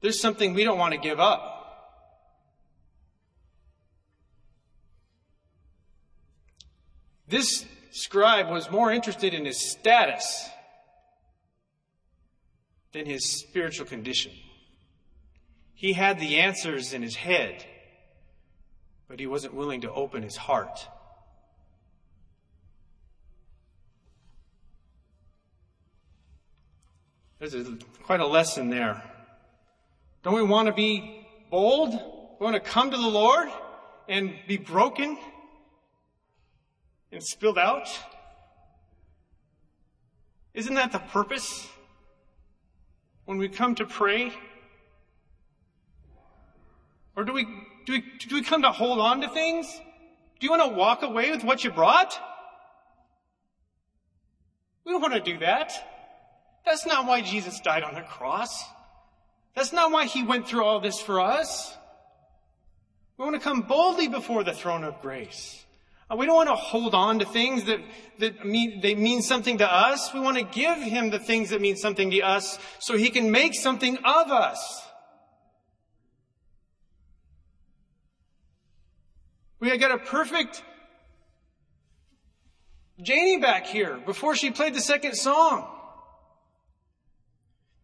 there's 0.00 0.20
something 0.20 0.54
we 0.54 0.64
don't 0.64 0.78
want 0.78 0.92
to 0.92 0.98
give 1.00 1.20
up. 1.20 1.46
This 7.28 7.64
scribe 7.92 8.50
was 8.50 8.70
more 8.70 8.92
interested 8.92 9.34
in 9.34 9.44
his 9.44 9.70
status 9.70 10.48
than 12.92 13.06
his 13.06 13.38
spiritual 13.38 13.86
condition. 13.86 14.32
He 15.74 15.92
had 15.92 16.18
the 16.18 16.38
answers 16.38 16.92
in 16.92 17.02
his 17.02 17.14
head, 17.14 17.64
but 19.08 19.20
he 19.20 19.28
wasn't 19.28 19.54
willing 19.54 19.82
to 19.82 19.92
open 19.92 20.24
his 20.24 20.36
heart. 20.36 20.88
There's 27.40 27.54
a, 27.54 27.78
quite 28.02 28.20
a 28.20 28.26
lesson 28.26 28.68
there. 28.68 29.02
Don't 30.22 30.34
we 30.34 30.42
want 30.42 30.66
to 30.66 30.74
be 30.74 31.26
bold? 31.50 31.90
We 32.38 32.44
want 32.44 32.54
to 32.54 32.60
come 32.60 32.90
to 32.90 32.96
the 32.98 33.08
Lord 33.08 33.48
and 34.10 34.34
be 34.46 34.58
broken 34.58 35.16
and 37.10 37.22
spilled 37.22 37.56
out? 37.56 37.88
Isn't 40.52 40.74
that 40.74 40.92
the 40.92 40.98
purpose? 40.98 41.66
When 43.24 43.38
we 43.38 43.48
come 43.48 43.74
to 43.76 43.86
pray, 43.86 44.34
or 47.16 47.24
do 47.24 47.32
we, 47.32 47.44
do 47.86 47.92
we, 47.92 48.04
do 48.28 48.34
we 48.34 48.42
come 48.42 48.62
to 48.62 48.72
hold 48.72 48.98
on 48.98 49.22
to 49.22 49.28
things? 49.28 49.66
Do 50.40 50.46
you 50.46 50.50
want 50.50 50.70
to 50.70 50.76
walk 50.76 51.02
away 51.02 51.30
with 51.30 51.42
what 51.42 51.64
you 51.64 51.70
brought? 51.70 52.18
We 54.84 54.92
don't 54.92 55.00
want 55.00 55.14
to 55.14 55.20
do 55.20 55.38
that. 55.38 55.89
That's 56.70 56.86
not 56.86 57.04
why 57.04 57.20
Jesus 57.20 57.58
died 57.58 57.82
on 57.82 57.94
the 57.94 58.02
cross. 58.02 58.64
That's 59.56 59.72
not 59.72 59.90
why 59.90 60.06
he 60.06 60.22
went 60.22 60.46
through 60.46 60.62
all 60.62 60.78
this 60.78 61.00
for 61.00 61.20
us. 61.20 61.76
We 63.18 63.24
want 63.24 63.34
to 63.34 63.40
come 63.40 63.62
boldly 63.62 64.06
before 64.06 64.44
the 64.44 64.52
throne 64.52 64.84
of 64.84 65.02
grace. 65.02 65.64
Uh, 66.08 66.14
we 66.14 66.26
don't 66.26 66.36
want 66.36 66.48
to 66.48 66.54
hold 66.54 66.94
on 66.94 67.18
to 67.18 67.24
things 67.24 67.64
that, 67.64 67.80
that 68.20 68.46
mean, 68.46 68.80
they 68.82 68.94
mean 68.94 69.20
something 69.20 69.58
to 69.58 69.68
us. 69.68 70.14
We 70.14 70.20
want 70.20 70.36
to 70.36 70.44
give 70.44 70.78
him 70.78 71.10
the 71.10 71.18
things 71.18 71.50
that 71.50 71.60
mean 71.60 71.74
something 71.74 72.08
to 72.12 72.20
us 72.20 72.56
so 72.78 72.96
he 72.96 73.10
can 73.10 73.32
make 73.32 73.56
something 73.56 73.96
of 74.04 74.30
us. 74.30 74.82
We 79.58 79.76
got 79.76 79.90
a 79.90 79.98
perfect 79.98 80.62
Janie 83.02 83.38
back 83.38 83.66
here 83.66 84.00
before 84.06 84.36
she 84.36 84.52
played 84.52 84.74
the 84.74 84.80
second 84.80 85.16
song. 85.16 85.78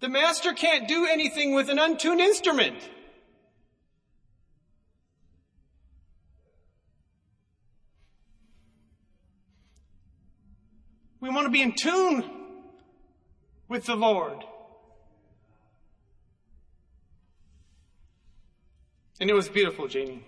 The 0.01 0.09
master 0.09 0.53
can't 0.53 0.87
do 0.87 1.07
anything 1.07 1.55
with 1.55 1.69
an 1.69 1.79
untuned 1.79 2.21
instrument. 2.21 2.77
We 11.21 11.31
want 11.31 11.47
to 11.47 11.51
be 11.51 11.63
in 11.63 11.73
tune 11.73 12.31
with 13.69 13.85
the 13.85 13.97
Lord. 13.97 14.45
And 19.19 19.31
it 19.31 19.33
was 19.33 19.49
beautiful, 19.49 19.89
Janie. 19.89 20.23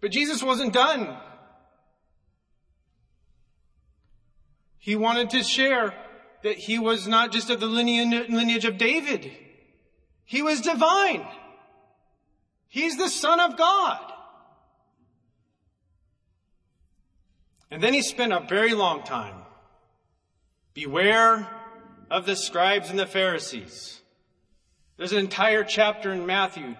But 0.00 0.12
Jesus 0.12 0.42
wasn't 0.42 0.72
done. 0.72 1.16
He 4.82 4.96
wanted 4.96 5.30
to 5.30 5.44
share 5.44 5.94
that 6.42 6.58
he 6.58 6.80
was 6.80 7.06
not 7.06 7.30
just 7.30 7.50
of 7.50 7.60
the 7.60 7.66
lineage 7.66 8.64
of 8.64 8.78
David. 8.78 9.30
He 10.24 10.42
was 10.42 10.60
divine. 10.60 11.24
He's 12.66 12.96
the 12.96 13.08
Son 13.08 13.38
of 13.38 13.56
God. 13.56 14.00
And 17.70 17.80
then 17.80 17.94
he 17.94 18.02
spent 18.02 18.32
a 18.32 18.40
very 18.40 18.74
long 18.74 19.04
time. 19.04 19.36
Beware 20.74 21.48
of 22.10 22.26
the 22.26 22.34
scribes 22.34 22.90
and 22.90 22.98
the 22.98 23.06
Pharisees. 23.06 24.00
There's 24.96 25.12
an 25.12 25.18
entire 25.18 25.62
chapter 25.62 26.12
in 26.12 26.26
Matthew 26.26 26.74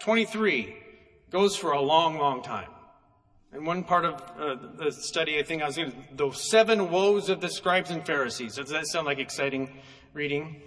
23 0.00 0.76
goes 1.30 1.56
for 1.56 1.72
a 1.72 1.80
long, 1.80 2.18
long 2.18 2.42
time. 2.42 2.68
In 3.52 3.64
one 3.64 3.82
part 3.82 4.04
of 4.04 4.14
uh, 4.38 4.56
the 4.78 4.92
study, 4.92 5.38
I 5.38 5.42
think 5.42 5.62
I 5.62 5.66
was 5.66 5.74
to, 5.76 5.92
the 6.14 6.30
seven 6.32 6.90
woes 6.90 7.28
of 7.28 7.40
the 7.40 7.48
scribes 7.48 7.90
and 7.90 8.06
Pharisees. 8.06 8.56
Does 8.56 8.70
that 8.70 8.86
sound 8.86 9.06
like 9.06 9.18
exciting 9.18 9.80
reading? 10.14 10.62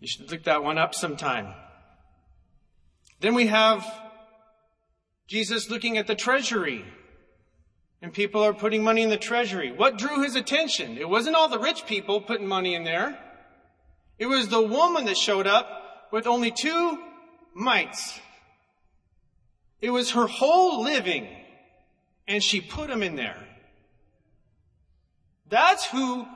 You 0.00 0.08
should 0.08 0.30
look 0.30 0.44
that 0.44 0.62
one 0.62 0.76
up 0.78 0.94
sometime. 0.94 1.54
Then 3.20 3.34
we 3.34 3.46
have 3.46 3.84
Jesus 5.26 5.70
looking 5.70 5.98
at 5.98 6.06
the 6.06 6.14
treasury. 6.14 6.84
And 8.00 8.12
people 8.12 8.44
are 8.44 8.54
putting 8.54 8.84
money 8.84 9.02
in 9.02 9.10
the 9.10 9.16
treasury. 9.16 9.72
What 9.72 9.98
drew 9.98 10.22
his 10.22 10.36
attention? 10.36 10.98
It 10.98 11.08
wasn't 11.08 11.34
all 11.34 11.48
the 11.48 11.58
rich 11.58 11.84
people 11.86 12.20
putting 12.20 12.46
money 12.46 12.74
in 12.74 12.84
there. 12.84 13.18
It 14.18 14.26
was 14.26 14.48
the 14.48 14.62
woman 14.62 15.04
that 15.06 15.16
showed 15.16 15.46
up 15.46 16.08
with 16.12 16.26
only 16.26 16.52
two 16.52 16.98
mites. 17.54 18.20
It 19.80 19.90
was 19.90 20.12
her 20.12 20.26
whole 20.26 20.82
living, 20.82 21.28
and 22.28 22.44
she 22.44 22.60
put 22.60 22.90
him 22.90 23.02
in 23.02 23.16
there. 23.16 23.42
That's 25.48 25.86
who 25.86 26.26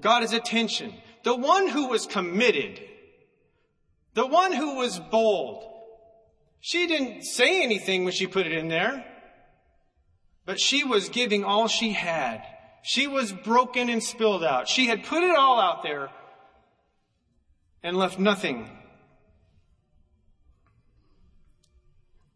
got 0.00 0.22
his 0.22 0.32
attention. 0.32 0.94
The 1.24 1.34
one 1.34 1.68
who 1.68 1.88
was 1.88 2.06
committed. 2.06 2.80
The 4.14 4.26
one 4.26 4.52
who 4.52 4.76
was 4.76 4.98
bold. 4.98 5.64
She 6.60 6.86
didn't 6.86 7.24
say 7.24 7.62
anything 7.62 8.04
when 8.04 8.12
she 8.12 8.26
put 8.26 8.46
it 8.46 8.52
in 8.52 8.68
there, 8.68 9.04
but 10.46 10.60
she 10.60 10.84
was 10.84 11.08
giving 11.08 11.42
all 11.42 11.68
she 11.68 11.92
had. 11.92 12.42
She 12.82 13.06
was 13.06 13.32
broken 13.32 13.88
and 13.88 14.02
spilled 14.02 14.44
out. 14.44 14.68
She 14.68 14.86
had 14.86 15.04
put 15.04 15.22
it 15.22 15.36
all 15.36 15.60
out 15.60 15.82
there 15.82 16.10
and 17.82 17.96
left 17.96 18.18
nothing 18.18 18.68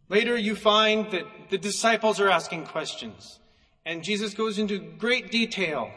Later, 0.09 0.37
you 0.37 0.55
find 0.55 1.11
that 1.13 1.25
the 1.51 1.59
disciples 1.59 2.21
are 2.21 2.29
asking 2.29 2.67
questions, 2.67 3.41
and 3.87 4.05
Jesus 4.05 4.35
goes 4.35 4.59
into 4.59 4.79
great 4.79 5.31
detail, 5.31 5.91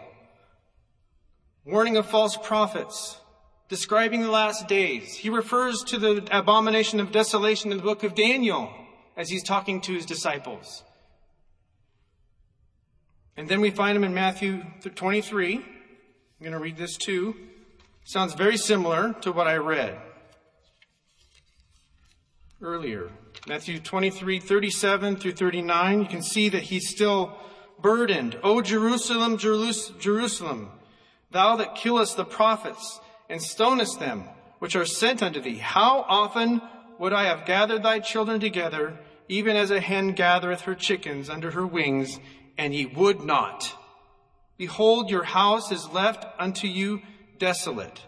warning 1.65 1.97
of 1.97 2.05
false 2.05 2.37
prophets, 2.37 3.19
describing 3.67 4.21
the 4.21 4.31
last 4.31 4.67
days. 4.67 5.15
He 5.15 5.29
refers 5.29 5.83
to 5.83 5.97
the 5.97 6.27
abomination 6.31 6.99
of 6.99 7.11
desolation 7.11 7.71
in 7.71 7.77
the 7.77 7.83
book 7.83 8.03
of 8.03 8.15
Daniel 8.15 8.71
as 9.17 9.29
he's 9.29 9.43
talking 9.43 9.81
to 9.81 9.93
his 9.93 10.05
disciples. 10.05 10.83
And 13.35 13.49
then 13.49 13.61
we 13.61 13.71
find 13.71 13.95
him 13.95 14.03
in 14.03 14.13
Matthew 14.13 14.63
23. 14.95 15.55
I'm 15.57 15.63
going 16.39 16.53
to 16.53 16.59
read 16.59 16.77
this 16.77 16.95
too. 16.97 17.35
Sounds 18.05 18.33
very 18.33 18.57
similar 18.57 19.13
to 19.21 19.31
what 19.31 19.47
I 19.47 19.57
read 19.57 19.99
earlier. 22.61 23.11
Matthew 23.47 23.79
23, 23.79 24.41
37 24.41 25.15
through 25.15 25.31
39, 25.31 26.01
you 26.01 26.05
can 26.05 26.21
see 26.21 26.49
that 26.49 26.63
he's 26.63 26.89
still 26.89 27.37
burdened. 27.81 28.37
O 28.43 28.61
Jerusalem, 28.61 29.37
Jerusalem, 29.37 30.69
thou 31.31 31.55
that 31.55 31.75
killest 31.75 32.17
the 32.17 32.25
prophets 32.25 32.99
and 33.29 33.41
stonest 33.41 34.01
them 34.01 34.25
which 34.59 34.75
are 34.75 34.85
sent 34.85 35.23
unto 35.23 35.39
thee, 35.39 35.59
how 35.59 36.03
often 36.09 36.61
would 36.99 37.13
I 37.13 37.23
have 37.23 37.45
gathered 37.45 37.83
thy 37.83 37.99
children 37.99 38.41
together, 38.41 38.99
even 39.29 39.55
as 39.55 39.71
a 39.71 39.79
hen 39.79 40.11
gathereth 40.11 40.61
her 40.61 40.75
chickens 40.75 41.29
under 41.29 41.51
her 41.51 41.65
wings, 41.65 42.19
and 42.57 42.75
ye 42.75 42.85
would 42.85 43.21
not. 43.23 43.73
Behold, 44.57 45.09
your 45.09 45.23
house 45.23 45.71
is 45.71 45.87
left 45.87 46.25
unto 46.37 46.67
you 46.67 47.01
desolate. 47.37 48.06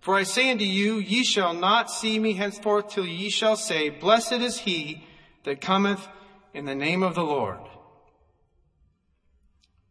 For 0.00 0.14
I 0.14 0.22
say 0.22 0.50
unto 0.50 0.64
you, 0.64 0.96
ye 0.96 1.24
shall 1.24 1.54
not 1.54 1.90
see 1.90 2.18
me 2.18 2.34
henceforth 2.34 2.90
till 2.90 3.06
ye 3.06 3.30
shall 3.30 3.56
say, 3.56 3.88
Blessed 3.88 4.32
is 4.32 4.58
he 4.58 5.04
that 5.44 5.60
cometh 5.60 6.06
in 6.54 6.64
the 6.64 6.74
name 6.74 7.02
of 7.02 7.14
the 7.14 7.24
Lord. 7.24 7.58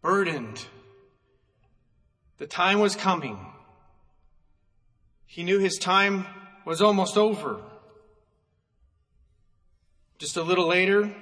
Burdened. 0.01 0.65
The 2.37 2.47
time 2.47 2.79
was 2.79 2.95
coming. 2.95 3.37
He 5.25 5.43
knew 5.43 5.59
his 5.59 5.77
time 5.77 6.25
was 6.65 6.81
almost 6.81 7.17
over. 7.17 7.61
Just 10.19 10.37
a 10.37 10.43
little 10.43 10.67
later, 10.67 11.13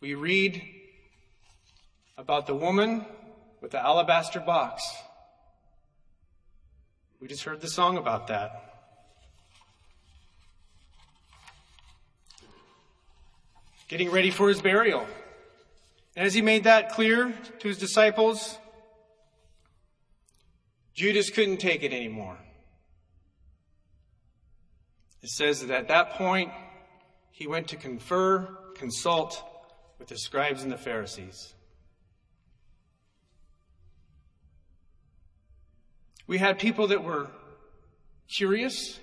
we 0.00 0.14
read 0.14 0.62
about 2.16 2.46
the 2.46 2.54
woman 2.54 3.04
with 3.60 3.72
the 3.72 3.80
alabaster 3.80 4.40
box. 4.40 4.82
We 7.20 7.28
just 7.28 7.44
heard 7.44 7.60
the 7.60 7.68
song 7.68 7.98
about 7.98 8.28
that. 8.28 8.66
Getting 13.88 14.10
ready 14.10 14.30
for 14.30 14.48
his 14.48 14.62
burial. 14.62 15.06
And 16.16 16.26
as 16.26 16.32
he 16.32 16.40
made 16.40 16.64
that 16.64 16.92
clear 16.92 17.34
to 17.58 17.68
his 17.68 17.76
disciples, 17.76 18.58
Judas 20.94 21.28
couldn't 21.28 21.58
take 21.58 21.82
it 21.82 21.92
anymore. 21.92 22.38
It 25.22 25.28
says 25.28 25.66
that 25.66 25.70
at 25.70 25.88
that 25.88 26.12
point, 26.12 26.52
he 27.30 27.46
went 27.46 27.68
to 27.68 27.76
confer, 27.76 28.46
consult 28.76 29.44
with 29.98 30.08
the 30.08 30.16
scribes 30.16 30.62
and 30.62 30.72
the 30.72 30.78
Pharisees. 30.78 31.54
We 36.30 36.38
had 36.38 36.60
people 36.60 36.86
that 36.86 37.02
were 37.02 37.26
curious, 38.28 39.00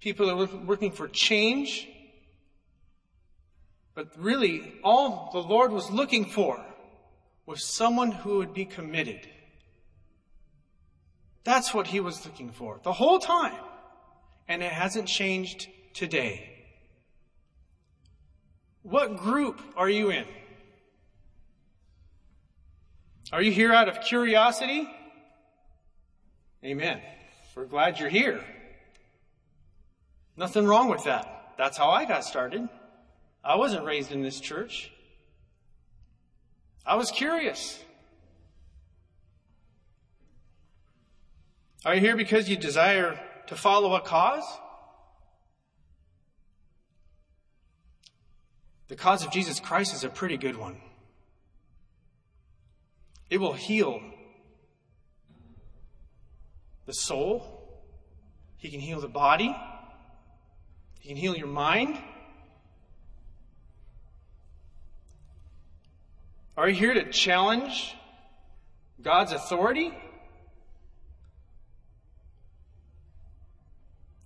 people 0.00 0.26
that 0.26 0.34
were 0.34 0.48
looking 0.66 0.90
for 0.90 1.06
change. 1.06 1.88
But 3.94 4.08
really, 4.18 4.74
all 4.82 5.30
the 5.32 5.38
Lord 5.38 5.70
was 5.70 5.92
looking 5.92 6.24
for 6.24 6.60
was 7.46 7.64
someone 7.64 8.10
who 8.10 8.38
would 8.38 8.52
be 8.52 8.64
committed. 8.64 9.20
That's 11.44 11.72
what 11.72 11.86
he 11.86 12.00
was 12.00 12.26
looking 12.26 12.50
for 12.50 12.80
the 12.82 12.92
whole 12.92 13.20
time. 13.20 13.62
And 14.48 14.60
it 14.60 14.72
hasn't 14.72 15.06
changed 15.06 15.68
today. 15.92 16.50
What 18.82 19.18
group 19.18 19.60
are 19.76 19.88
you 19.88 20.10
in? 20.10 20.24
Are 23.30 23.40
you 23.40 23.52
here 23.52 23.72
out 23.72 23.86
of 23.86 24.00
curiosity? 24.00 24.88
Amen. 26.64 27.00
We're 27.54 27.66
glad 27.66 28.00
you're 28.00 28.08
here. 28.08 28.42
Nothing 30.34 30.66
wrong 30.66 30.88
with 30.88 31.04
that. 31.04 31.52
That's 31.58 31.76
how 31.76 31.90
I 31.90 32.06
got 32.06 32.24
started. 32.24 32.66
I 33.44 33.56
wasn't 33.56 33.84
raised 33.84 34.12
in 34.12 34.22
this 34.22 34.40
church. 34.40 34.90
I 36.86 36.96
was 36.96 37.10
curious. 37.10 37.78
Are 41.84 41.94
you 41.94 42.00
here 42.00 42.16
because 42.16 42.48
you 42.48 42.56
desire 42.56 43.20
to 43.48 43.56
follow 43.56 43.94
a 43.94 44.00
cause? 44.00 44.44
The 48.88 48.96
cause 48.96 49.22
of 49.22 49.30
Jesus 49.30 49.60
Christ 49.60 49.94
is 49.94 50.02
a 50.02 50.08
pretty 50.08 50.38
good 50.38 50.56
one. 50.56 50.78
It 53.28 53.38
will 53.38 53.52
heal 53.52 54.00
the 56.86 56.92
soul, 56.92 57.82
He 58.56 58.70
can 58.70 58.80
heal 58.80 59.00
the 59.00 59.08
body, 59.08 59.54
He 61.00 61.08
can 61.08 61.16
heal 61.16 61.36
your 61.36 61.46
mind. 61.46 61.98
Are 66.56 66.68
you 66.68 66.74
here 66.74 66.94
to 66.94 67.10
challenge 67.10 67.96
God's 69.02 69.32
authority? 69.32 69.92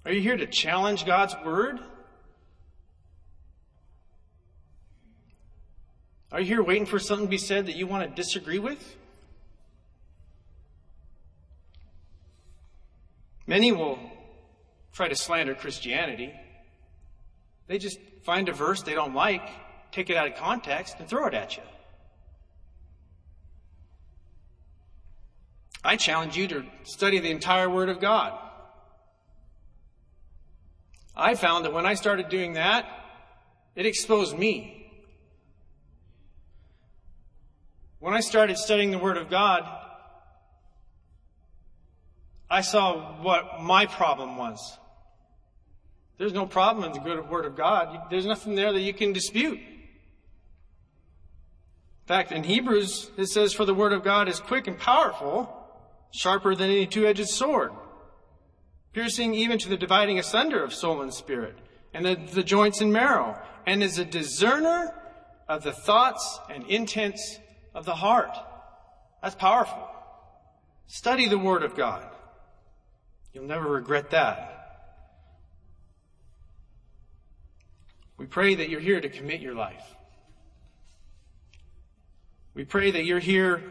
Are 0.05 0.13
you 0.13 0.21
here 0.21 0.37
to 0.37 0.47
challenge 0.47 1.05
God's 1.07 1.35
word? 1.45 1.79
Are 6.31 6.41
you 6.41 6.47
here 6.47 6.63
waiting 6.63 6.87
for 6.87 6.99
something 6.99 7.27
to 7.27 7.31
be 7.31 7.39
said 7.39 7.67
that 7.67 7.77
you 7.77 7.87
want 7.87 8.09
to 8.09 8.15
disagree 8.15 8.59
with? 8.59 8.97
Many 13.49 13.73
will 13.73 13.99
try 14.93 15.09
to 15.09 15.17
slander 15.17 15.55
Christianity. 15.55 16.35
They 17.67 17.79
just 17.79 17.99
find 18.23 18.47
a 18.51 18.53
verse 18.53 18.83
they 18.83 18.93
don't 18.93 19.15
like, 19.15 19.43
take 19.91 20.11
it 20.11 20.19
out 20.19 20.29
of 20.29 20.35
context, 20.35 20.97
and 20.99 21.09
throw 21.09 21.27
it 21.27 21.33
at 21.33 21.57
you. 21.57 21.63
I 25.83 25.97
challenge 25.97 26.37
you 26.37 26.47
to 26.49 26.65
study 26.83 27.21
the 27.21 27.31
entire 27.31 27.71
Word 27.71 27.89
of 27.89 28.01
God. 28.01 28.39
I 31.17 31.35
found 31.35 31.65
that 31.65 31.73
when 31.73 31.87
I 31.87 31.95
started 31.95 32.29
doing 32.29 32.53
that, 32.53 32.85
it 33.75 33.87
exposed 33.87 34.39
me. 34.39 34.93
When 37.99 38.13
I 38.13 38.21
started 38.21 38.59
studying 38.59 38.91
the 38.91 38.99
Word 38.99 39.17
of 39.17 39.31
God, 39.31 39.88
I 42.51 42.63
saw 42.63 43.23
what 43.23 43.61
my 43.61 43.87
problem 43.87 44.37
was. 44.37 44.79
There's 46.19 46.33
no 46.33 46.47
problem 46.47 46.85
in 46.85 46.93
the 46.93 47.01
good 47.01 47.29
word 47.29 47.45
of 47.45 47.57
God. 47.57 48.11
There's 48.11 48.27
nothing 48.27 48.55
there 48.55 48.73
that 48.73 48.81
you 48.81 48.93
can 48.93 49.13
dispute. 49.13 49.61
In 49.61 52.07
fact, 52.07 52.33
in 52.33 52.43
Hebrews, 52.43 53.11
it 53.17 53.27
says, 53.27 53.53
For 53.53 53.65
the 53.65 53.75
word 53.75 53.93
of 53.93 54.03
God 54.03 54.29
is 54.29 54.41
quick 54.41 54.67
and 54.67 54.79
powerful, 54.79 55.55
sharper 56.11 56.55
than 56.55 56.71
any 56.71 56.87
two 56.87 57.07
edged 57.07 57.29
sword, 57.29 57.71
piercing 58.95 59.35
even 59.35 59.59
to 59.59 59.69
the 59.69 59.77
dividing 59.77 60.19
asunder 60.19 60.65
of 60.65 60.73
soul 60.73 61.03
and 61.03 61.13
spirit, 61.13 61.57
and 61.93 62.05
the, 62.05 62.15
the 62.15 62.43
joints 62.43 62.81
and 62.81 62.93
marrow, 62.93 63.39
and 63.67 63.83
is 63.83 63.99
a 63.99 64.05
discerner 64.05 64.95
of 65.49 65.63
the 65.63 65.73
thoughts 65.73 66.41
and 66.51 66.67
intents 66.67 67.39
of 67.75 67.85
the 67.85 67.97
heart. 67.97 68.37
That's 69.23 69.35
powerful. 69.35 69.89
Study 70.87 71.29
the 71.29 71.39
word 71.39 71.63
of 71.63 71.77
God. 71.77 72.08
You'll 73.39 73.47
never 73.47 73.71
regret 73.71 74.11
that. 74.11 74.55
We 78.17 78.27
pray 78.27 78.57
that 78.57 78.69
you're 78.69 78.81
here 78.81 79.01
to 79.01 79.09
commit 79.09 79.41
your 79.41 79.55
life. 79.55 79.85
We 82.55 82.65
pray 82.65 82.91
that 82.91 83.05
you're 83.05 83.21
here 83.21 83.63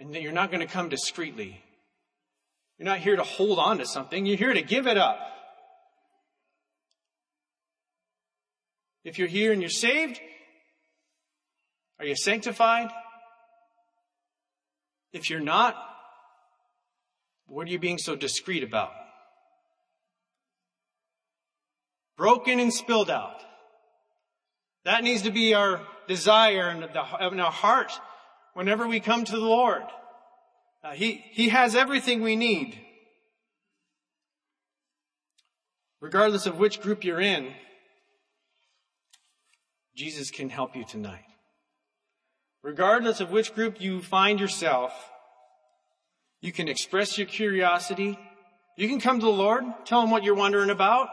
and 0.00 0.12
that 0.12 0.22
you're 0.22 0.32
not 0.32 0.50
going 0.50 0.66
to 0.66 0.72
come 0.72 0.88
discreetly. 0.88 1.62
You're 2.78 2.86
not 2.86 2.98
here 2.98 3.14
to 3.14 3.22
hold 3.22 3.60
on 3.60 3.78
to 3.78 3.86
something. 3.86 4.26
You're 4.26 4.38
here 4.38 4.52
to 4.52 4.62
give 4.62 4.88
it 4.88 4.98
up. 4.98 5.20
If 9.04 9.20
you're 9.20 9.28
here 9.28 9.52
and 9.52 9.62
you're 9.62 9.70
saved, 9.70 10.20
are 12.00 12.06
you 12.06 12.16
sanctified? 12.16 12.88
If 15.12 15.30
you're 15.30 15.38
not, 15.38 15.95
what 17.46 17.66
are 17.66 17.70
you 17.70 17.78
being 17.78 17.98
so 17.98 18.16
discreet 18.16 18.62
about? 18.62 18.90
Broken 22.16 22.60
and 22.60 22.72
spilled 22.72 23.10
out. 23.10 23.42
That 24.84 25.04
needs 25.04 25.22
to 25.22 25.30
be 25.30 25.54
our 25.54 25.80
desire 26.08 26.68
and 26.68 27.40
our 27.40 27.52
heart 27.52 27.92
whenever 28.54 28.86
we 28.86 29.00
come 29.00 29.24
to 29.24 29.32
the 29.32 29.44
Lord. 29.44 29.82
Uh, 30.82 30.92
he, 30.92 31.24
he 31.32 31.48
has 31.48 31.74
everything 31.74 32.22
we 32.22 32.36
need. 32.36 32.78
Regardless 36.00 36.46
of 36.46 36.58
which 36.58 36.80
group 36.80 37.04
you're 37.04 37.20
in, 37.20 37.52
Jesus 39.96 40.30
can 40.30 40.48
help 40.50 40.76
you 40.76 40.84
tonight. 40.84 41.24
Regardless 42.62 43.20
of 43.20 43.30
which 43.30 43.54
group 43.54 43.80
you 43.80 44.02
find 44.02 44.38
yourself, 44.38 44.92
you 46.40 46.52
can 46.52 46.68
express 46.68 47.18
your 47.18 47.26
curiosity. 47.26 48.18
You 48.76 48.88
can 48.88 49.00
come 49.00 49.20
to 49.20 49.26
the 49.26 49.32
Lord, 49.32 49.64
tell 49.84 50.02
him 50.02 50.10
what 50.10 50.22
you're 50.22 50.34
wondering 50.34 50.70
about. 50.70 51.08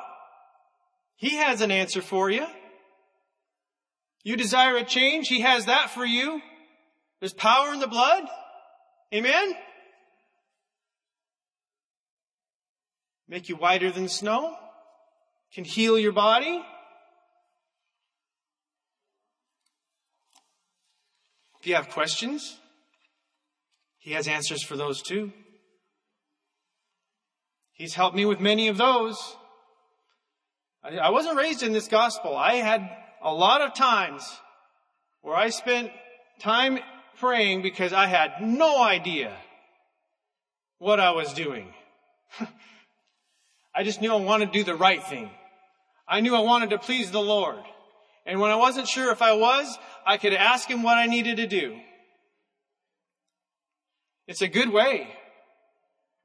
He 1.15 1.38
has 1.38 1.62
an 1.62 1.71
answer 1.71 2.01
for 2.01 2.29
you. 2.29 2.45
You 4.23 4.38
desire 4.38 4.77
a 4.77 4.83
change, 4.83 5.27
he 5.27 5.41
has 5.41 5.65
that 5.65 5.91
for 5.91 6.05
you. 6.05 6.41
There's 7.19 7.33
power 7.33 7.73
in 7.73 7.79
the 7.79 7.88
blood. 7.88 8.23
Amen? 9.13 9.55
Make 13.27 13.49
you 13.49 13.55
whiter 13.55 13.91
than 13.91 14.09
snow. 14.09 14.57
can 15.53 15.63
heal 15.63 15.97
your 15.97 16.12
body. 16.12 16.63
If 21.59 21.67
you 21.67 21.75
have 21.75 21.89
questions, 21.89 22.59
he 24.04 24.12
has 24.12 24.28
answers 24.28 24.62
for 24.62 24.76
those 24.76 25.02
too. 25.02 25.32
He's 27.72 27.94
helped 27.94 28.18
me 28.18 28.26
with 28.26 28.42
many 28.42 28.68
of 28.68 28.76
those. 28.76 29.18
I, 30.84 30.98
I 30.98 31.10
wasn't 31.10 31.38
raised 31.38 31.63
in 31.63 31.72
this 31.72 31.88
gospel. 31.88 32.36
I 32.36 32.56
had 32.56 32.82
a 33.22 33.34
lot 33.34 33.62
of 33.62 33.74
times 33.74 34.30
where 35.22 35.38
I 35.38 35.50
spent 35.52 35.89
time 36.39 36.80
praying 37.22 37.62
because 37.62 37.94
I 37.94 38.08
had 38.08 38.42
no 38.42 38.84
idea 38.84 39.34
what 40.80 41.00
I 41.00 41.12
was 41.12 41.34
doing. 41.34 41.74
I 43.74 43.84
just 43.84 44.02
knew 44.02 44.12
I 44.12 44.18
wanted 44.18 44.48
to 44.48 44.60
do 44.60 44.66
the 44.66 44.76
right 44.76 45.02
thing. 45.02 45.30
I 46.06 46.20
knew 46.20 46.36
I 46.36 46.42
wanted 46.42 46.72
to 46.72 46.78
please 46.78 47.10
the 47.10 47.22
Lord. 47.22 47.63
And 48.26 48.42
when 48.42 48.52
I 48.52 48.58
wasn't 48.58 48.89
sure 48.89 49.13
if 49.13 49.22
I 49.22 49.32
was, 49.32 49.78
I 50.06 50.18
could 50.18 50.34
ask 50.34 50.70
Him 50.70 50.84
what 50.84 50.98
I 50.98 51.06
needed 51.06 51.38
to 51.38 51.48
do. 51.48 51.80
It's 54.27 54.41
a 54.41 54.47
good 54.47 54.71
way. 54.71 55.07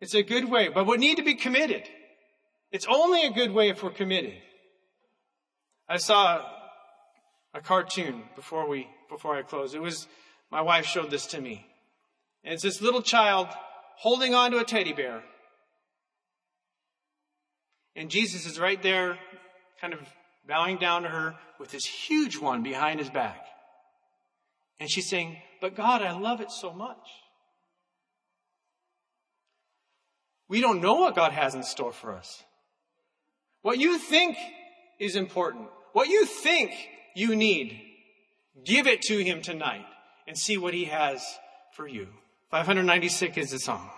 It's 0.01 0.15
a 0.15 0.23
good 0.23 0.49
way, 0.49 0.69
but 0.69 0.87
we 0.87 0.97
need 0.97 1.17
to 1.17 1.25
be 1.25 1.35
committed. 1.35 1.83
It's 2.71 2.87
only 2.89 3.25
a 3.25 3.33
good 3.33 3.53
way 3.53 3.69
if 3.69 3.83
we're 3.83 3.91
committed. 3.91 4.35
I 5.89 5.97
saw 5.97 6.45
a 7.55 7.61
cartoon 7.61 8.23
before 8.37 8.69
we, 8.69 8.87
before 9.09 9.37
I 9.37 9.43
close. 9.43 9.75
It 9.75 9.83
was, 9.83 10.07
my 10.51 10.61
wife 10.61 10.87
showed 10.87 11.11
this 11.11 11.27
to 11.29 11.41
me. 11.41 11.67
And 12.45 12.55
it's 12.55 12.63
this 12.63 12.81
little 12.81 13.03
child 13.03 13.49
holding 13.97 14.35
on 14.35 14.53
to 14.53 14.59
a 14.59 14.65
teddy 14.65 14.93
bear. 14.93 15.23
And 17.97 18.11
Jesus 18.11 18.47
is 18.47 18.61
right 18.61 18.81
there, 18.81 19.19
kind 19.81 19.93
of 19.93 20.01
bowing 20.47 20.79
down 20.79 21.03
to 21.03 21.09
her 21.09 21.35
with 21.59 21.71
this 21.71 21.85
huge 21.85 22.39
one 22.39 22.63
behind 22.63 23.01
his 23.01 23.11
back. 23.11 23.45
And 24.79 24.89
she's 24.89 25.09
saying, 25.09 25.39
But 25.61 25.75
God, 25.75 26.03
I 26.03 26.17
love 26.17 26.41
it 26.41 26.53
so 26.53 26.73
much. 26.73 26.97
We 30.49 30.61
don't 30.61 30.81
know 30.81 30.95
what 30.95 31.15
God 31.15 31.33
has 31.33 31.55
in 31.55 31.63
store 31.63 31.93
for 31.93 32.13
us. 32.13 32.43
What 33.63 33.79
you 33.79 33.99
think 33.99 34.37
is 34.99 35.15
important, 35.15 35.69
what 35.93 36.09
you 36.09 36.25
think 36.25 36.73
you 37.15 37.37
need, 37.37 37.81
give 38.65 38.87
it 38.87 39.03
to 39.03 39.19
Him 39.19 39.43
tonight 39.43 39.85
and 40.27 40.37
see 40.37 40.57
what 40.57 40.75
He 40.75 40.87
has 40.87 41.23
for 41.75 41.87
you. 41.87 42.09
596 42.51 43.37
is 43.37 43.51
the 43.51 43.59
song. 43.59 43.91